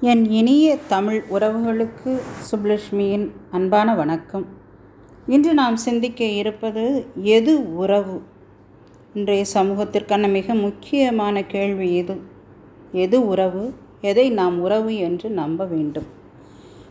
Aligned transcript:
என் 0.00 0.30
இனிய 0.30 0.78
தமிழ் 0.88 1.24
உறவுகளுக்கு 1.30 2.18
சுப்லட்சுமியின் 2.50 3.30
அன்பான 3.50 3.94
வணக்கம். 3.94 4.46
இன்று 5.26 5.54
நாம் 5.54 5.76
சிந்திக்க 5.76 6.24
இருப்பது 6.24 7.06
எது 7.22 7.76
உறவு? 7.76 8.22
இன்றைய 9.14 9.44
சமூகத்திற்கான 9.54 10.30
மிக 10.30 10.54
முக்கியமான 10.54 11.44
கேள்வி 11.44 11.92
இது. 11.92 12.20
எது 12.92 13.26
உறவு? 13.26 13.74
எதை 14.00 14.30
நாம் 14.30 14.60
உறவு 14.60 14.96
என்று 14.96 15.30
நம்ப 15.30 15.64
வேண்டும். 15.64 16.06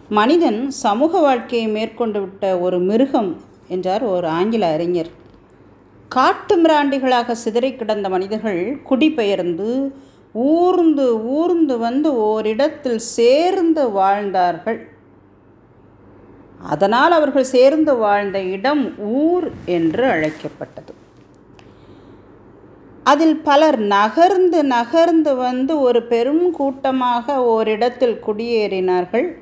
மனிதன் 0.09 0.71
சமூக 0.71 1.19
வாழ்க்கையை 1.19 1.67
மேற்கொண்டு 1.67 2.19
விட்ட 2.19 2.59
ஒரு 2.59 2.79
மிருகம் 2.79 3.41
என்றார் 3.67 4.03
ஒரு 4.03 4.27
ஆங்கில 4.27 4.73
அறிஞர். 4.73 5.09
காட்டு 6.07 6.61
மிராண்டிகளாக 6.61 7.31
சிதறி 7.31 7.75
கிடந்த 7.75 8.09
மனிதர்கள் 8.09 8.81
குடிபெயர்ந்து 8.81 9.95
ஊர்ந்து 10.33 11.25
ஊர்ந்து 11.25 11.77
வந்து 11.77 12.15
ஓரிடத்தில் 12.15 12.97
சேர்ந்து 12.97 13.89
வாழ்ந்தார்கள். 13.89 14.87
அதனால் 16.59 17.11
அவர்கள் 17.11 17.43
சேர்ந்து 17.43 17.95
வாழ்ந்த 17.95 18.41
இடம் 18.41 18.99
ஊர் 18.99 19.51
என்று 19.65 20.05
அழைக்கப்பட்டது. 20.05 20.93
அதில் 23.03 23.37
பலர் 23.37 23.79
நகர்ந்து 23.79 24.63
நகர்ந்து 24.63 25.35
வந்து 25.35 25.79
ஒரு 25.79 26.03
பெரும் 26.03 26.51
கூட்டமாக 26.51 27.43
ஓரிடத்தில் 27.43 28.19
குடியேறினார்கள். 28.27 29.37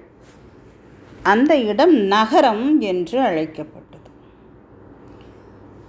அந்த 1.24 1.56
இடம் 1.56 1.96
நகரம் 1.96 2.80
என்று 2.80 3.20
அழைக்கப்பட்டது. 3.20 4.10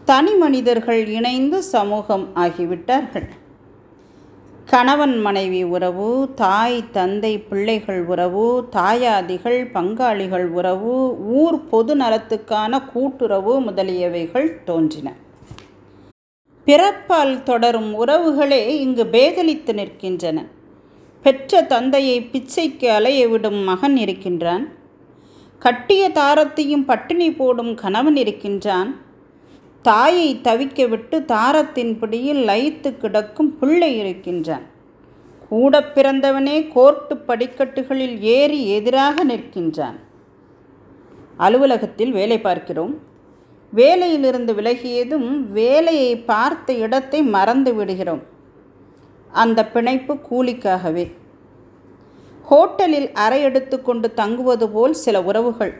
தனி 0.04 0.34
மனிதர்கள் 0.34 1.06
இணைந்து 1.06 1.62
சமூகம் 1.62 2.28
ஆகிவிட்டார்கள். 2.34 3.28
கணவன் 4.72 5.20
மனைவி 5.20 5.62
உறவு 5.62 6.30
தாய் 6.34 6.90
தந்தை 6.90 7.38
பிள்ளைகள் 7.38 8.04
உறவு 8.04 8.68
தாயாதிகள் 8.72 9.70
பங்காளிகள் 9.72 10.44
உறவு 10.44 11.18
ஊர் 11.18 11.68
பொது 11.68 11.96
நலத்துக்கான 11.96 12.80
கூட்டுறவு 12.80 13.60
முதலியவைகள் 13.60 14.64
தோன்றின. 14.64 15.12
பிறப்பால் 16.66 17.42
தொடரும் 17.42 18.06
உறவுகளே 18.06 18.66
இங்கு 18.66 19.04
பேதலித்து 19.04 19.72
நிற்கின்றன. 19.72 20.46
பெற்ற 21.22 21.62
தந்தையை 21.62 22.30
பிச்சைக்கு 22.32 22.88
அலைய 22.88 23.28
விடும் 23.28 23.60
மகன் 23.62 23.96
இருக்கின்றான். 23.96 24.68
கட்டிய 25.58 26.10
தாரத்தையும் 26.14 26.84
பட்டினி 26.84 27.32
போடும் 27.32 27.74
கணவன் 27.74 28.16
இருக்கின்றான். 28.16 29.10
தாயை 29.82 30.40
தவிக்க 30.42 30.88
விட்டு 30.88 31.24
தாரத்தின் 31.24 31.98
பிடியில் 31.98 32.48
லயித்து 32.48 32.96
கிடக்கும் 32.96 33.58
பிள்ளை 33.58 33.98
இருக்கின்றான். 33.98 34.70
கூட 35.52 35.80
பிறந்தவனே 35.80 36.72
கோர்ட்டு 36.72 37.16
படிக்கட்டுகளில் 37.16 38.22
ஏறி 38.22 38.68
எதிராக 38.68 39.24
நிற்கின்றான். 39.24 39.96
அலுவலகத்தில் 41.36 42.12
வேலை 42.12 42.40
பார்க்கிறோம். 42.40 42.98
வேலையிலிருந்து 43.74 44.54
விலகியதும் 44.54 45.46
வேலையை 45.46 46.16
பார்த்த 46.16 46.72
இடத்தை 46.72 47.22
மறந்து 47.22 47.74
விடுகிறோம். 47.74 48.22
அந்த 49.32 49.66
பிணைப்பு 49.66 50.14
கூலிக்காகவே. 50.14 51.12
ஹோட்டலில் 52.50 53.12
அறை 53.12 53.42
எடுத்துக்கொண்டு 53.42 54.14
தங்குவது 54.14 54.68
போல் 54.68 54.92
சில 54.92 55.22
உறவுகள். 55.22 55.74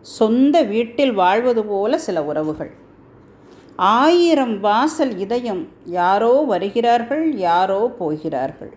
சொந்த 0.00 0.62
வீட்டில் 0.62 1.12
வாழ்வது 1.12 1.64
போல 1.64 1.98
சில 1.98 2.24
உறவுகள். 2.24 2.79
ஆயிரம் 3.88 4.60
வாசல் 4.60 5.18
இதயம் 5.18 5.68
யாரோ 5.84 6.32
வருகிறார்கள் 6.52 7.24
யாரோ 7.36 7.80
போகிறார்கள். 7.98 8.72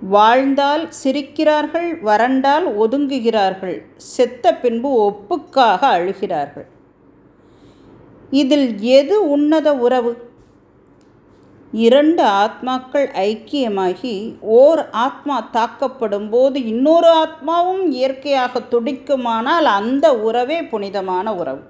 வாழ்ந்தால் 0.00 0.84
சிரிக்கிறார்கள் 1.02 1.88
வறண்டால் 2.00 2.66
ஒதுங்குகிறார்கள் 2.78 3.82
செத்த 3.96 4.54
பின்பு 4.54 4.90
ஒப்புக்காக 5.08 5.80
அழுகிறார்கள். 5.98 6.68
இதில் 8.30 8.80
எது 8.80 9.28
உன்னத 9.28 9.74
உறவு? 9.74 10.12
இரண்டு 11.72 12.22
ஆத்மாக்கள் 12.22 13.08
ஐக்கியமாகி 13.24 14.34
ஓர் 14.40 14.90
ஆத்மா 14.90 15.48
தாக்கப்படும் 15.52 16.30
போது 16.30 16.64
இன்னொரு 16.64 17.10
ஆத்மாவும் 17.22 17.84
இயற்கையாக 17.88 18.62
துடிக்குமானால் 18.70 19.68
அந்த 19.78 20.06
உறவே 20.18 20.62
புனிதமான 20.62 21.34
உறவு. 21.34 21.62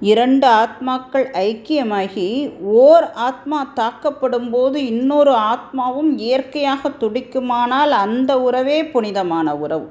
இரண்டு 0.00 0.46
ஆத்மாக்கள் 0.46 1.26
ஐக்கியமாகி 1.32 2.52
ஓர் 2.62 3.12
ஆத்மா 3.12 3.72
தாக்கப்படும் 3.76 4.50
போது 4.50 4.84
இன்னொரு 4.84 5.30
ஆத்மாவும் 5.30 6.18
இயற்கையாக 6.18 6.88
துடிக்குமானால் 6.88 7.90
அந்த 7.90 8.40
உறவே 8.40 8.86
புனிதமான 8.86 9.56
உறவு. 9.56 9.88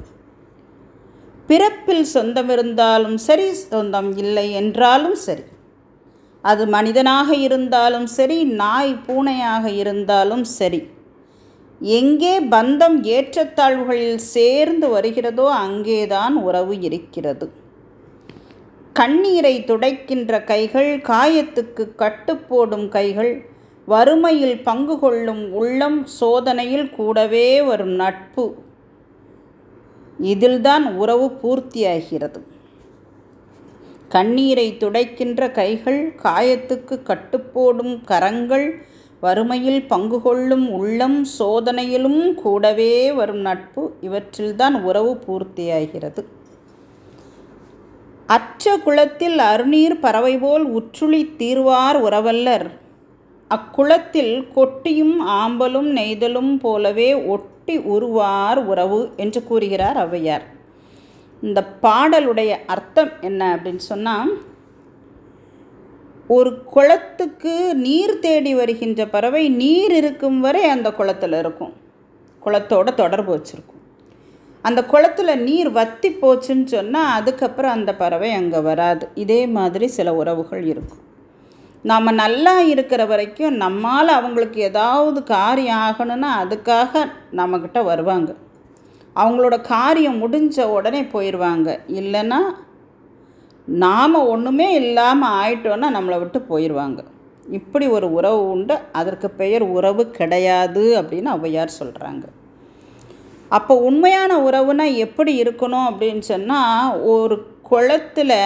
பிறப்பில் 1.48 2.02
சொந்தம் 2.02 2.50
இருந்தாலும் 2.50 3.18
சரி 3.18 3.54
சொந்தம் 3.54 4.18
இல்லை 4.18 4.52
என்றாலும் 4.52 5.16
சரி. 5.16 5.42
அது 6.42 6.68
மனிதனாக 6.68 7.36
இருந்தாலும் 7.36 8.06
சரி 8.06 8.44
நாய் 8.44 8.96
பூனையாக 9.08 9.66
இருந்தாலும் 9.66 10.44
சரி. 10.44 10.90
எங்கே 11.82 12.40
பந்தம் 12.40 13.04
ஏற்றத்தாழ்வுகளில் 13.04 14.16
சேர்ந்து 14.16 14.90
வருகிறதோ 14.90 15.50
அங்கேதான் 15.50 16.34
உறவு 16.34 16.82
இருக்கிறது. 16.82 17.66
கண்ணீரை 18.98 19.64
துடைக்கின்ற 19.64 20.44
கைகள் 20.44 20.90
காயத்துக்கு 21.10 21.84
கட்டுப்போடும் 21.98 22.88
கைகள் 22.88 23.34
வறுமையில் 23.86 24.64
பங்கு 24.64 25.00
கொள்ளும் 25.00 25.54
உள்ளம் 25.54 26.06
சோதனையில் 26.20 26.90
கூடவே 26.90 27.62
வரும் 27.62 27.96
நட்பு. 28.02 28.46
இதில்தான் 30.20 30.86
உறவு 30.96 31.28
பூர்த்தியாகிறது. 31.42 32.40
கண்ணீரை 34.10 34.78
துடைக்கின்ற 34.78 35.52
கைகள் 35.52 36.02
காயத்துக்கு 36.24 36.96
கட்டுப்போடும் 37.04 38.04
கரங்கள் 38.06 38.68
வறுமையில் 39.20 39.88
பங்கு 39.88 40.22
கொள்ளும் 40.22 40.72
உள்ளம் 40.72 41.26
சோதனையிலும் 41.40 42.34
கூடவே 42.34 43.12
வரும் 43.12 43.44
நட்பு 43.50 43.84
இவற்றில்தான் 44.02 44.84
உறவு 44.84 45.14
பூர்த்தியாகிறது. 45.28 46.24
அற்ற 48.36 48.78
குளத்தில் 48.78 49.38
அருநீர் 49.52 49.96
பறவை 50.00 50.34
போல் 50.38 50.66
உற்றுளி 50.78 51.22
தீர்வார் 51.38 51.98
உறவல்லர். 52.04 52.68
அக்குளத்தில் 53.52 54.34
கொட்டியும் 54.54 55.16
ஆம்பலும் 55.28 55.90
நெய்தலும் 55.98 56.52
போலவே 56.60 57.10
ஒட்டி 57.36 57.76
உருவார் 57.96 58.60
உறவு 58.72 59.00
என்று 59.16 59.42
கூறுகிறார் 59.44 59.98
ஔவையார். 60.04 60.46
இந்த 61.42 61.60
பாடலுடைய 61.82 62.52
அர்த்தம் 62.66 63.12
என்ன 63.22 63.42
அப்படின்னு 63.56 63.84
சொன்னால் 63.92 64.32
ஒரு 66.28 66.52
குளத்துக்கு 66.74 67.56
நீர் 67.86 68.20
தேடி 68.20 68.54
வருகின்ற 68.56 69.02
பறவை 69.06 69.44
நீர் 69.62 69.94
இருக்கும் 70.02 70.40
வரை 70.40 70.64
அந்த 70.64 70.92
குளத்தில் 70.92 71.38
இருக்கும். 71.44 71.74
குளத்தோட 72.46 72.94
தொடர்பு 72.94 73.32
வச்சுருக்கும். 73.36 73.77
அந்த 74.68 74.80
குளத்தில் 74.92 75.42
நீர் 75.48 75.70
வத்தி 75.78 76.10
போச்சுன்னு 76.22 76.66
சொன்னால் 76.76 77.14
அதுக்கப்புறம் 77.18 77.76
அந்த 77.78 77.92
பறவை 78.02 78.32
அங்கே 78.40 78.60
வராது. 78.70 79.06
இதே 79.24 79.42
மாதிரி 79.58 79.88
சில 79.98 80.14
உறவுகள் 80.22 80.64
இருக்கும். 80.72 81.04
நாம் 81.90 82.18
நல்லா 82.22 82.54
இருக்கிற 82.74 83.02
வரைக்கும் 83.12 83.58
நம்மால் 83.64 84.12
அவங்களுக்கு 84.20 84.60
ஏதாவது 84.70 85.20
காரியம் 85.36 85.84
ஆகணும்னா 85.88 86.30
அதுக்காக 86.44 87.04
நம்மக்கிட்ட 87.40 87.82
வருவாங்க. 87.90 88.30
அவங்களோட 89.16 89.56
காரியம் 89.74 90.22
முடிஞ்ச 90.24 90.66
உடனே 90.78 91.02
போயிடுவாங்க 91.14 91.70
இல்லைன்னா 92.00 92.40
நாம் 93.68 94.18
ஒன்றுமே 94.34 94.68
இல்லாமல் 94.82 95.36
ஆயிட்டோன்னா 95.40 95.88
நம்மளை 95.98 96.18
விட்டு 96.24 96.42
போயிடுவாங்க 96.52 97.00
இப்படி 97.60 97.86
ஒரு 97.98 98.08
உறவு 98.18 98.42
உண்டு. 98.54 98.76
அதற்கு 99.00 99.28
பெயர் 99.42 99.66
உறவு 99.78 100.04
கிடையாது 100.20 100.84
அப்படின்னு 101.02 101.34
ஔவையார் 101.38 101.80
சொல்கிறாங்க 101.80 102.26
அப்போ 103.56 103.74
உண்மையான 103.88 104.32
உறவுனா 104.48 104.86
எப்படி 105.06 105.32
இருக்கணும் 105.44 105.88
அப்படின்னு 105.90 106.24
சொன்னால் 106.34 106.96
ஒரு 107.14 107.36
குளத்தில் 107.70 108.40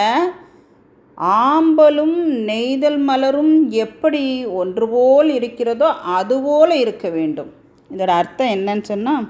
ஆம்பலும் 1.46 2.18
நெய்தல் 2.50 3.00
மலரும் 3.08 3.54
எப்படி 3.86 4.22
ஒன்று 4.62 4.86
போல் 4.94 5.30
இருக்கிறதோ 5.38 5.90
அதுபோல் 6.18 6.74
இருக்க 6.84 7.08
வேண்டும். 7.10 7.52
இதோட 7.90 8.12
அர்த்தம் 8.22 8.54
என்னன்னு 8.56 8.86
சொன்னால் 8.92 9.28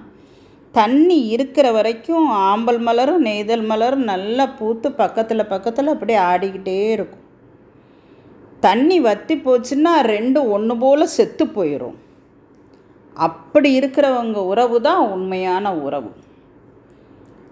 தண்ணி 0.73 1.17
இருக்கிற 1.35 1.67
வரைக்கும் 1.77 2.27
ஆம்பல் 2.49 2.81
மலரும் 2.87 3.25
நெய்தல் 3.27 3.65
மலரும் 3.71 4.05
நல்லா 4.11 4.45
பூத்து 4.59 4.89
பக்கத்தில் 5.01 5.51
பக்கத்தில் 5.53 5.93
அப்படியே 5.93 6.19
ஆடிக்கிட்டே 6.31 6.77
இருக்கும். 6.95 7.25
தண்ணி 8.67 8.97
வற்றி 9.07 9.35
போச்சுன்னா 9.45 9.93
ரெண்டும் 10.13 10.49
ஒன்று 10.55 10.75
போல் 10.77 11.13
செத்து 11.17 11.45
போயிடும் 11.57 11.97
அப்படி 13.15 13.79
இருக்கிறவங்க 13.79 14.37
உறவு 14.37 14.81
தான் 14.81 15.09
உண்மையான 15.09 15.73
உறவு. 15.73 16.11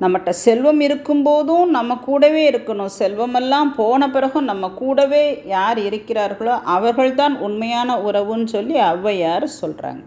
நம்மகிட்ட 0.01 0.29
செல்வம் 0.29 0.79
இருக்கும்போதும் 0.79 1.65
நம்ம 1.65 1.97
கூடவே 1.99 2.51
இருக்கணும். 2.51 2.91
செல்வமெல்லாம் 2.97 3.75
போன 3.75 4.09
பிறகும் 4.09 4.43
நம்ம 4.43 4.69
கூடவே 4.69 5.23
யார் 5.45 5.79
இருக்கிறார்களோ 5.79 6.61
அவர்கள்தான் 6.63 7.37
உண்மையான 7.39 7.97
உறவுன்னு 8.01 8.43
சொல்லி 8.43 8.75
ஔவையார் 8.75 9.47
சொல்கிறாங்க 9.61 10.03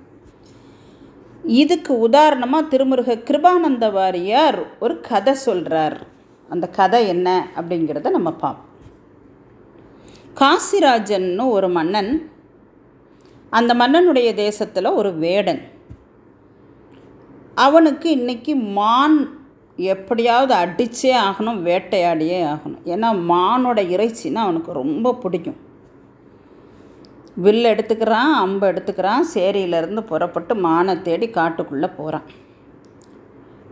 இதுக்கு 1.44 1.98
உதாரணமாக 1.98 2.68
திருமுருக 2.68 3.14
கிருபானந்த 3.28 3.86
வாரியார் 3.92 4.58
ஒரு 4.78 5.00
கதை 5.00 5.34
சொல்கிறார் 5.34 5.96
அந்த 6.48 6.66
கதை 6.66 7.08
என்ன 7.08 7.28
அப்படிங்கிறத 7.56 8.10
நம்ம 8.10 8.30
பார்ப்போம் 8.30 8.70
காசிராஜன்னு 10.40 11.48
ஒரு 11.48 11.68
மன்னன் 11.68 12.31
அந்த 13.58 13.72
மன்னனுடைய 13.80 14.28
தேசத்தில் 14.44 14.96
ஒரு 15.00 15.10
வேடன். 15.24 15.62
அவனுக்கு 17.66 18.08
இன்னைக்கு 18.18 18.52
மான் 18.78 19.16
எப்படியாவது 19.76 20.52
அடித்தே 20.62 21.12
ஆகணும் 21.26 21.60
வேட்டையாடியே 21.68 22.38
ஆகணும். 22.52 22.80
ஏன்னா 22.92 23.08
மானோட 23.32 23.80
இறைச்சின்னா 23.94 24.42
அவனுக்கு 24.46 24.72
ரொம்ப 24.82 25.14
பிடிக்கும். 25.24 25.60
வில் 27.44 27.68
எடுத்துக்கிறான் 27.72 28.32
அம்பு 28.44 28.66
எடுத்துக்கிறான் 28.70 29.28
சேரியிலேருந்து 29.34 30.02
புறப்பட்டு 30.12 30.54
மானை 30.66 30.94
தேடி 31.08 31.28
காட்டுக்குள்ளே 31.28 31.90
போகிறான் 31.98 32.26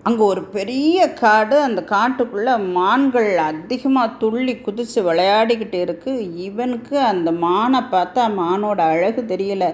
அங்கே 0.08 0.22
ஒரு 0.32 0.42
பெரிய 0.54 0.98
காடு 1.22 1.56
அந்த 1.64 1.80
காட்டுக்குள்ளே 1.94 2.52
மான்கள் 2.76 3.30
அதிகமாக 3.48 4.16
துள்ளி 4.20 4.54
குதித்து 4.56 5.00
விளையாடிக்கிட்டு 5.08 5.78
இருக்குது 5.86 6.28
இவனுக்கு 6.46 6.96
அந்த 7.08 7.30
மானை 7.44 7.80
பார்த்தா 7.94 8.22
மானோட 8.38 8.78
அழகு 8.92 9.22
தெரியல. 9.32 9.66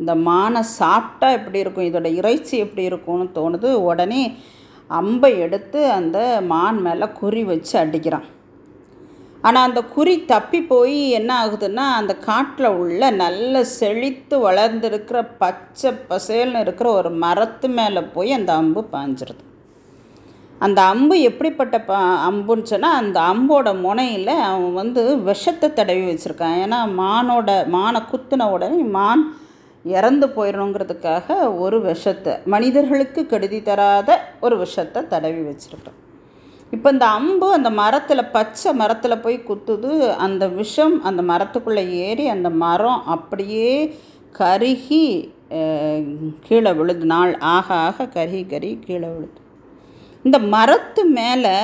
இந்த 0.00 0.12
மானை 0.28 0.62
சாப்பிட்டா 0.80 1.30
எப்படி 1.38 1.62
இருக்கும்? 1.62 1.88
இதோட 1.90 2.10
இறைச்சி 2.20 2.54
எப்படி 2.64 2.84
இருக்கும்னு 2.90 3.28
தோணுது. 3.38 3.70
உடனே 3.88 4.22
அம்பை 5.00 5.32
எடுத்து 5.46 5.80
அந்த 5.98 6.18
மான் 6.52 6.78
மேலே 6.86 7.08
குறி 7.20 7.42
வச்சு 7.50 7.74
அடிக்கிறான். 7.84 8.28
ஆனால் 9.46 9.66
அந்த 9.68 9.80
குறி 9.96 10.14
தப்பி 10.32 10.60
போய் 10.70 10.96
என்ன 11.18 11.30
ஆகுதுன்னா 11.42 11.84
அந்த 11.98 12.12
காட்டில் 12.28 12.76
உள்ள 12.80 13.10
நல்ல 13.24 13.62
செழித்து 13.78 14.38
வளர்ந்துருக்கிற 14.46 15.20
பச்சை 15.42 15.92
பசேல்னு 16.10 16.64
இருக்கிற 16.64 16.90
ஒரு 17.00 17.12
மரத்து 17.24 17.70
மேலே 17.78 18.02
போய் 18.16 18.38
அந்த 18.38 18.52
அம்பு 18.62 18.82
பாஞ்சிருது. 18.96 19.44
அந்த 20.66 20.78
அம்பு 20.92 21.14
எப்படிப்பட்ட 21.28 21.76
ப 21.88 21.92
அம்புன்னு 22.28 22.70
சொன்னால் 22.70 22.98
அந்த 23.02 23.18
அம்போட 23.32 23.68
முனையில் 23.84 24.34
அவன் 24.48 24.74
வந்து 24.80 25.02
விஷத்தை 25.28 25.68
தடவி 25.78 26.04
வச்சுருக்கான். 26.08 26.56
ஏன்னா 26.64 26.80
மானோட 27.02 27.50
மானை 27.76 28.00
குத்துன 28.10 28.48
உடனே 28.56 28.82
மான் 28.98 29.22
இறந்து 29.84 30.26
போயிடணுங்கிறதுக்காக 30.36 31.36
ஒரு 31.64 31.76
விஷத்தை 31.88 32.32
மனிதர்களுக்கு 32.54 33.20
கெடுதி 33.32 33.60
தராத 33.68 34.18
ஒரு 34.46 34.56
விஷத்தை 34.64 35.02
தடவி 35.14 35.42
வச்சுருக்கான். 35.48 35.98
இப்போ 36.76 36.88
இந்த 36.94 37.06
அம்பு 37.18 37.46
அந்த 37.58 37.70
மரத்தில் 37.80 38.30
பச்சை 38.36 38.70
மரத்தில் 38.80 39.22
போய் 39.24 39.38
குத்துது 39.48 39.92
அந்த 40.26 40.44
விஷம் 40.60 40.96
அந்த 41.08 41.20
மரத்துக்குள்ளே 41.30 41.84
ஏறி 42.06 42.26
அந்த 42.36 42.48
மரம் 42.64 43.00
அப்படியே 43.16 43.72
கருகி 44.40 45.04
கீழே 46.46 46.72
விழுது. 46.80 47.04
நாள் 47.14 47.32
ஆக 47.56 47.68
ஆக 47.86 48.10
கருகி 48.16 48.42
கருகி 48.52 48.76
கீழே 48.86 49.08
விழுது. 49.14 49.39
இந்த 50.24 50.38
மரத்து 50.54 51.02
மேலே 51.18 51.54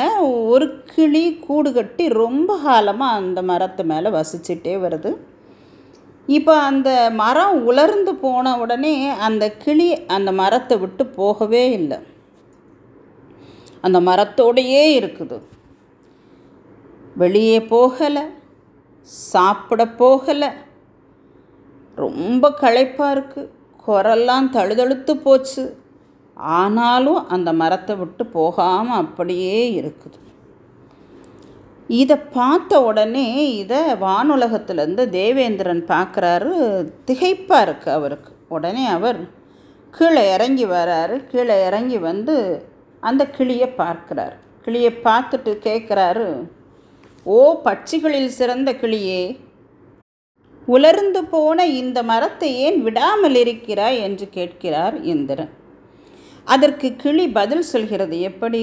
ஒரு 0.50 0.66
கிளி 0.92 1.24
கூடு 1.46 1.70
கட்டி 1.72 2.04
ரொம்ப 2.22 2.50
காலமாக 2.66 3.18
அந்த 3.20 3.40
மரத்து 3.50 3.82
மேலே 3.90 4.08
வசிச்சுட்டே 4.18 4.74
வருது. 4.84 5.10
இப்போ 6.36 6.54
அந்த 6.68 6.90
மரம் 7.22 7.58
உலர்ந்து 7.70 8.12
போன 8.22 8.54
உடனே 8.62 8.94
அந்த 9.26 9.44
கிளி 9.64 9.88
அந்த 10.16 10.30
மரத்தை 10.40 10.76
விட்டு 10.84 11.06
போகவே 11.18 11.64
இல்லை. 11.78 11.98
அந்த 13.86 13.98
மரத்தோடையே 14.08 14.84
இருக்குது. 15.00 15.38
வெளியே 17.22 17.58
போகலை 17.74 18.24
சாப்பிட 19.32 19.82
போகலை. 20.02 20.50
ரொம்ப 22.04 22.50
களைப்பாக 22.62 23.14
இருக்குது 23.16 23.50
குரல்லாம் 23.86 24.48
தழுதழுத்து 24.56 25.14
போச்சு. 25.26 25.64
ஆனாலும் 26.36 27.28
அந்த 27.28 27.52
மரத்தை 27.52 27.96
விட்டு 27.96 28.26
போகாமல் 28.26 29.00
அப்படியே 29.02 29.58
இருக்குது. 29.80 30.18
இதை 31.88 32.16
பார்த்த 32.16 32.80
உடனே 32.82 33.26
இதை 33.62 33.80
வானுலகத்துலேருந்து 34.06 35.04
தேவேந்திரன் 35.18 35.84
பார்க்குறாரு 35.92 36.52
திகைப்பாக 37.08 37.66
இருக்குது 37.66 37.96
அவருக்கு. 37.98 38.32
உடனே 38.48 38.86
அவர் 38.86 39.20
கீழே 39.94 40.22
இறங்கி 40.34 40.66
வராரு. 40.66 41.16
கீழே 41.26 41.56
இறங்கி 41.66 41.98
வந்து 41.98 42.36
அந்த 43.00 43.22
கிளியை 43.26 43.68
பார்க்குறார். 43.82 44.36
கிளியை 44.64 44.92
பார்த்துட்டு 45.08 45.52
கேட்குறாரு 45.68 46.28
ஓ 47.26 47.36
பட்சிகளில் 47.64 48.30
சிறந்த 48.38 48.72
கிளியே 48.72 49.22
உலர்ந்து 50.68 51.24
போன 51.24 51.66
இந்த 51.66 51.98
மரத்தை 52.02 52.48
ஏன் 52.56 52.82
விடாமல் 52.82 53.34
இருக்கிறாய்? 53.34 53.98
என்று 54.00 54.28
கேட்கிறார் 54.28 54.96
இந்திரன். 55.02 55.52
அதற்கு 56.46 56.96
கிளி 56.96 57.28
பதில் 57.28 57.68
சொல்கிறது 57.72 58.20
எப்படி? 58.20 58.62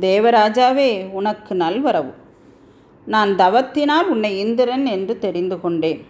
தேவராஜாவே 0.00 1.10
உனக்கு 1.10 1.54
நல்வரவு. 1.54 2.12
நான் 3.04 3.30
தவத்தினால் 3.36 4.08
உன்னை 4.08 4.38
இந்திரன் 4.38 4.86
என்று 4.86 5.18
தெரிந்து 5.18 5.60
கொண்டேன். 5.60 6.06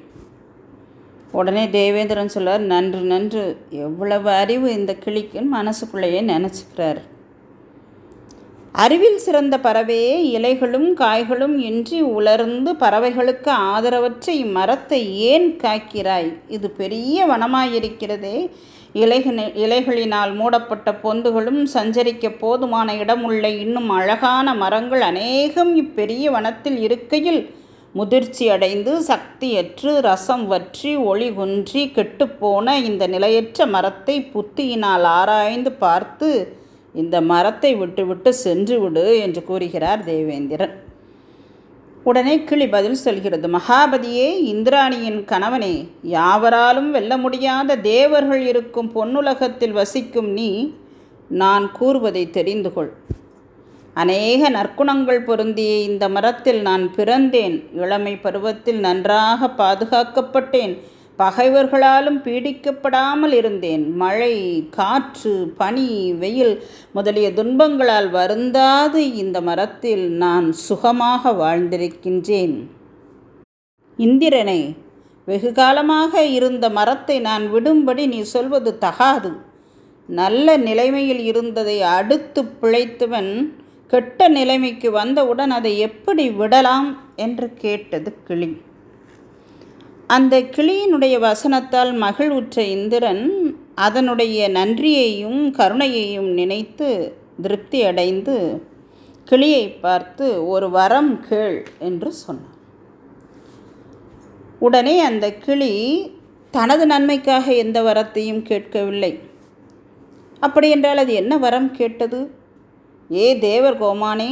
உடனே 1.32 1.70
தேவேந்திரன் 1.70 2.29
சொல்வார் 2.29 2.61
நன்று 2.61 3.00
நன்று. 3.00 3.44
எவ்வளவு 3.70 4.31
அறிவு 4.31 4.73
இந்த 4.73 4.96
கிளிக்குன்னு 5.05 5.46
மனசுக்குள்ளேயே 5.46 6.20
நினச்சிக்கிறார். 6.23 7.00
அறிவில் 8.78 9.16
சிறந்த 9.19 9.54
பறவையே 9.58 10.16
இலைகளும் 10.36 10.88
காய்களும் 10.94 11.54
இன்றி 11.58 12.00
உலர்ந்து 12.16 12.70
பறவைகளுக்கு 12.75 13.50
ஆதரவற்ற 13.70 14.26
இம்மரத்தை 14.42 15.00
ஏன் 15.30 15.48
காக்கிறாய்? 15.62 16.28
இது 16.48 16.69
பெரிய 16.70 17.26
வனமாயிருக்கிறதே. 17.26 18.36
இலைகளின் 18.94 19.50
இலைகளினால் 19.54 20.32
மூடப்பட்ட 20.34 20.92
பொந்துகளும் 21.02 21.60
சஞ்சரிக்க 21.75 22.28
போதுமான 22.38 22.94
இடமுள்ள 22.94 23.48
இன்னும் 23.64 23.90
அழகான 23.90 24.54
மரங்கள் 24.54 25.00
அநேகம் 25.00 25.72
இப்பெரிய 25.76 26.31
வனத்தில் 26.31 26.78
இருக்கையில் 26.81 27.42
முதிர்ச்சி 27.94 28.46
அடைந்து 28.48 28.94
சக்தியற்று 29.02 29.92
ரசம் 30.00 30.46
வற்றி 30.46 30.92
ஒளி 31.04 31.28
குன்றி 31.31 31.82
கெட்டுப்போன 31.96 32.76
இந்த 32.82 33.06
நிலையற்ற 33.06 33.66
மரத்தை 33.66 34.16
புத்தியினால் 34.34 35.08
ஆராய்ந்து 35.16 35.72
பார்த்து 35.78 36.31
இந்த 37.02 37.16
மரத்தை 37.30 37.72
விட்டுவிட்டு 37.80 38.30
சென்று 38.44 38.76
விடு 38.80 39.06
என்று 39.24 39.40
கூறுகிறார் 39.44 40.04
தேவேந்திரன். 40.04 40.74
உடனே 42.08 42.34
கிளி 42.48 42.66
பதில் 42.74 43.00
சொல்கிறது 43.04 43.46
மகாபதியே 43.48 44.28
இந்திராணியின் 44.52 45.20
கணவனே 45.32 45.74
யாவராலும் 46.16 46.90
வெல்ல 46.90 47.12
முடியாத 47.24 47.76
தேவர்கள் 47.90 48.44
இருக்கும் 48.52 48.90
பொன்னுலகத்தில் 48.94 49.74
வசிக்கும் 49.80 50.30
நீ 50.38 50.50
நான் 51.42 51.66
கூறுவதை 51.78 52.24
தெரிந்து 52.36 52.70
கொள். 52.72 52.93
அநேக 54.02 54.50
நற்குணங்கள் 54.50 55.20
பொருந்திய 55.24 55.72
இந்த 55.90 56.05
மரத்தில் 56.17 56.60
நான் 56.69 56.84
பிறந்தேன். 56.96 57.56
இளமை 57.82 58.14
பருவத்தில் 58.17 58.81
நன்றாக 58.86 59.50
பாதுகாக்கப்பட்டேன். 59.60 60.74
பகைவர்களாலும் 61.19 62.19
பீடிக்கப்படாமல் 62.25 63.32
இருந்தேன். 63.32 63.94
மழை 63.96 64.34
காற்று 64.70 65.53
பனி 65.56 66.13
வெயில் 66.13 66.65
முதலிய 66.93 67.32
துன்பங்களால் 67.32 68.10
வருந்தாது 68.10 69.15
இந்த 69.15 69.41
மரத்தில் 69.41 70.10
நான் 70.10 70.53
சுகமாக 70.53 71.32
வாழ்ந்திருக்கின்றேன். 71.32 72.56
இந்திரனை 73.96 74.77
வெகு 75.25 75.53
காலமாக 75.53 76.25
இருந்த 76.25 76.69
மரத்தை 76.69 77.20
நான் 77.20 77.44
விடும்படி 77.55 78.06
நீ 78.06 78.20
சொல்வது 78.22 78.79
தகாது. 78.79 79.31
நல்ல 80.08 80.56
நிலைமையில் 80.56 81.19
இருந்ததை 81.19 81.82
அடுத்து 81.82 82.43
பிழைத்தவன் 82.63 83.32
கெட்ட 83.87 84.29
நிலைமைக்கு 84.29 84.91
வந்தவுடன் 84.91 85.51
அதை 85.51 85.79
எப்படி 85.79 86.31
விடலாம்? 86.31 86.89
என்று 87.17 87.46
கேட்டது 87.55 88.10
கிளி. 88.25 88.48
அந்த 90.15 90.41
கிளியினுடைய 90.41 91.15
வசனத்தால் 91.19 91.91
மகிழ்வுற்ற 92.03 92.58
இந்திரன் 92.58 93.24
அதனுடைய 93.74 94.48
நன்றியையும் 94.48 95.41
கருணையையும் 95.55 96.31
நினைத்து 96.32 96.88
திருப்தி 97.43 97.82
அடைந்து 97.82 98.36
கிளியை 99.24 99.69
பார்த்து 99.69 100.48
ஒரு 100.48 100.70
வரம் 100.70 101.12
கேள் 101.29 101.58
என்று 101.79 102.12
சொன்னான். 102.12 102.56
உடனே 104.58 105.00
அந்த 105.00 105.27
கிளி 105.34 105.74
தனது 106.50 106.86
நன்மைக்காக 106.86 107.55
எந்த 107.55 107.82
வரத்தையும் 107.82 108.43
கேட்கவில்லை. 108.43 109.12
அப்படியென்றால் 110.41 110.96
அது 110.96 111.12
என்ன 111.12 111.36
வரம் 111.38 111.70
கேட்டது? 111.70 112.31
ஏ 113.12 113.38
தேவர் 113.38 113.82
கோமானே 113.82 114.31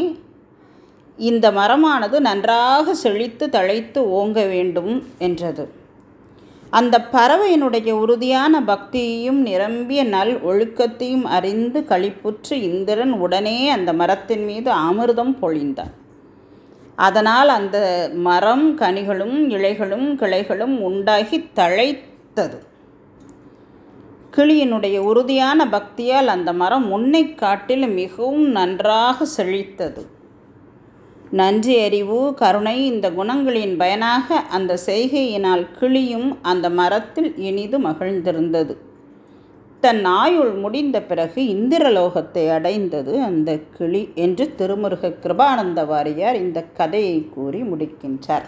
இந்த 1.17 1.51
மரமானது 1.51 2.19
நன்றாக 2.21 2.95
செழித்து 2.95 3.47
தழைத்து 3.47 3.99
ஓங்க 3.99 4.49
வேண்டும் 4.49 5.07
என்றது. 5.19 5.71
அந்த 6.71 7.05
பறவையினுடைய 7.13 7.91
உறுதியான 7.91 8.61
பக்தியையும் 8.61 9.41
நிரம்பிய 9.49 10.05
நல் 10.05 10.35
ஒழுக்கத்தையும் 10.45 11.23
அறிந்து 11.23 11.81
களிப்புற்று 11.81 12.53
இந்திரன் 12.53 13.13
உடனே 13.13 13.69
அந்த 13.69 13.93
மரத்தின் 13.93 14.45
மீது 14.45 14.73
அமிர்தம் 14.73 15.35
பொழிந்தான் 15.43 15.93
அதனால் 16.97 17.49
அந்த 17.49 18.11
மரம் 18.15 18.79
கனிகளும் 18.79 19.49
இலைகளும் 19.49 20.07
கிளைகளும் 20.17 20.79
உண்டாகி 20.81 21.49
தழைத்தது. 21.55 22.59
கிளியினுடைய 24.37 24.99
உறுதியான 24.99 25.67
பக்தியால் 25.67 26.27
அந்த 26.27 26.53
மரம் 26.53 26.87
முன்னை 26.89 27.35
காட்டிலும் 27.35 27.93
மிகவும் 27.93 28.51
நன்றாக 28.51 29.27
செழித்தது. 29.37 30.15
நன்றி 31.33 31.85
அறிவு 31.85 32.35
கருணை 32.35 32.87
இந்த 32.87 33.11
குணங்களின் 33.11 33.77
பயனாக 33.77 34.37
அந்த 34.37 34.79
செய்கையினால் 34.87 35.67
கிளியும் 35.79 36.37
அந்த 36.43 36.71
மரத்தில் 36.71 37.37
இனிது 37.39 37.79
மகிழ்ந்திருந்தது. 37.79 38.77
தன் 39.81 40.05
ஆயுள் 40.05 40.53
முடிந்த 40.53 41.03
பிறகு 41.03 41.41
இந்திரலோகத்தை 41.43 42.49
அடைந்தது 42.51 43.23
அந்த 43.23 43.59
கிளி 43.59 44.09
என்று 44.15 44.55
திருமுருக 44.59 45.13
கிருபானந்த 45.25 45.87
வாரியார் 45.87 46.35
இந்த 46.35 46.65
கதையை 46.65 47.29
கூறி 47.29 47.63
முடிக்கின்றார். 47.63 48.47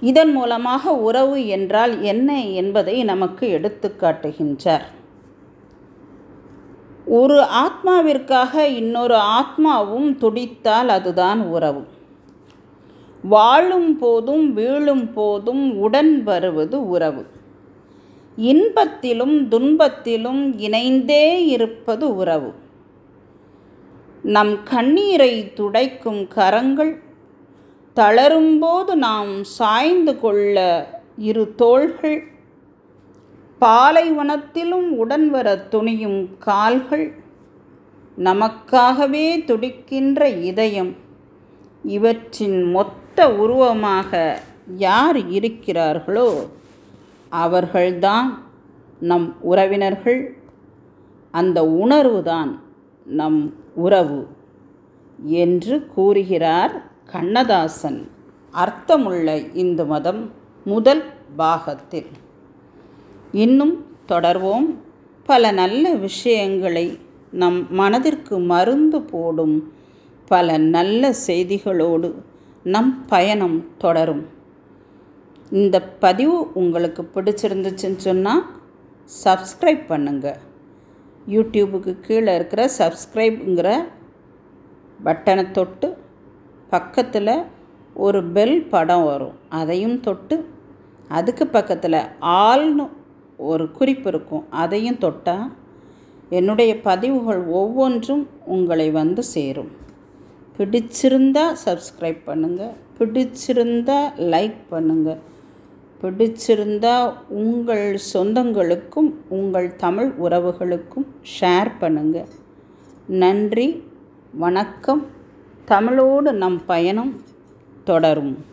இதன் 0.00 0.32
மூலமாக 0.32 0.92
உறவு 0.92 1.46
என்றால் 1.46 2.02
என்ன 2.02 2.40
என்பதை 2.40 3.04
நமக்கு 3.04 3.46
எடுத்துக்காட்டுகின்றார் 3.58 4.86
ஒரு 7.08 7.46
ஆத்மாவிற்காக 7.64 8.54
இன்னொரு 8.54 9.16
ஆத்மாவும் 9.16 10.16
துடித்தால் 10.16 10.88
அதுதான் 10.88 11.40
உறவு. 11.40 11.86
வாழும் 13.22 13.98
போதும் 13.98 14.52
வீழும் 14.52 15.12
போதும் 15.12 15.78
உடன் 15.78 16.22
வருவது 16.22 16.88
உறவு. 16.88 17.26
இன்பத்திலும் 18.38 19.48
துன்பத்திலும் 19.48 20.54
இணைந்தே 20.56 21.46
இருப்பது 21.46 22.16
உறவு. 22.16 22.54
நம் 24.22 24.62
கண்ணீரை 24.62 25.52
துடைக்கும் 25.54 26.28
கரங்கள் 26.28 27.02
தளரும்போது 27.96 28.94
நாம் 28.94 29.44
சாய்ந்து 29.44 30.20
கொள்ள 30.20 30.86
இரு 31.18 31.54
தோள்கள் 31.54 32.37
பாலைவனத்திலும் 33.60 34.88
உடன் 35.02 35.30
வர 35.30 35.66
துணியும் 35.70 36.20
கால்கள் 36.38 37.06
நமக்காகவே 38.18 39.44
துடிக்கின்ற 39.44 40.28
இதயம். 40.28 40.96
இவற்றின் 41.82 42.70
மொத்த 42.70 43.34
உருவமாக 43.34 44.40
யார் 44.76 45.16
இருக்கிறார்களோ 45.16 46.28
அவர்கள்தான் 47.28 48.42
நம் 49.00 49.36
உறவினர்கள். 49.40 50.36
அந்த 51.30 51.62
உணர்வுதான் 51.62 52.58
நம் 53.06 53.54
உறவு 53.74 54.28
என்று 55.40 55.86
கூறுகிறார் 55.86 56.82
கண்ணதாசன். 57.04 58.10
அர்த்தமுள்ள 58.52 59.36
இந்து 59.54 59.86
மதம் 59.86 60.32
முதல் 60.64 61.04
பாகத்தில். 61.36 62.10
இன்னும் 63.32 63.86
தொடர்வோம். 64.08 64.66
பல 65.24 65.50
நல்ல 65.50 65.94
விஷயங்களை 65.94 66.98
நம் 67.30 67.72
மனதிற்கு 67.72 68.38
மருந்து 68.38 69.02
போடும் 69.02 69.72
பல 70.26 70.58
நல்ல 70.58 71.14
செய்திகளோடு 71.26 72.14
நம் 72.62 73.04
பயணம் 73.06 73.66
தொடரும். 73.78 74.26
இந்த 75.50 75.82
பதிவு 75.82 76.52
உங்களுக்கு 76.54 77.02
பிடிச்சிருந்துச்சுன்னு 77.14 77.96
சொன்னால் 77.96 78.44
சப்ஸ்கிரைப் 79.24 79.84
பண்ணுங்கள் 79.88 80.40
யூடியூபுக்கு 81.28 82.00
கீழே 82.00 82.34
இருக்கிற 82.34 82.70
சப்ஸ்கிரைப்ங்கிற 82.78 83.78
பட்டனை 85.04 85.50
தொட்டு 85.50 85.96
பக்கத்தில் 86.68 87.44
ஒரு 87.94 88.24
பெல் 88.24 88.66
படம் 88.66 89.04
வரும். 89.04 89.36
அதையும் 89.48 90.00
தொட்டு 90.00 90.48
அதுக்கு 91.08 91.46
பக்கத்தில் 91.46 92.00
ஆள்னு 92.20 92.86
ஒரு 93.38 93.72
குறிப்பு 93.72 94.08
இருக்கும். 94.10 94.44
அதையும் 94.50 94.98
தொட்டால் 94.98 95.52
என்னுடைய 96.28 96.80
பதிவுகள் 96.80 97.42
ஒவ்வொன்றும் 97.44 98.26
உங்களை 98.44 98.90
வந்து 98.90 99.22
சேரும். 99.22 99.70
பிடிச்சிருந்தால் 100.58 101.58
சப்ஸ்கிரைப் 101.64 102.20
பண்ணுங்கள் 102.26 102.76
பிடிச்சிருந்தால் 102.98 104.08
லைக் 104.34 104.58
பண்ணுங்கள் 104.70 105.20
பிடிச்சிருந்தால் 106.02 107.12
உங்கள் 107.28 107.98
சொந்தங்களுக்கும் 108.12 109.14
உங்கள் 109.28 109.76
தமிழ் 109.76 110.10
உறவுகளுக்கும் 110.22 111.06
ஷேர் 111.40 111.70
பண்ணுங்கள் 111.80 112.28
நன்றி. 113.06 113.82
வணக்கம். 114.34 115.06
தமிழோடு 115.64 116.32
நம் 116.32 116.60
பயணம் 116.66 117.14
தொடரும். 117.84 118.47